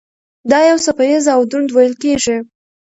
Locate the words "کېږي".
2.03-2.37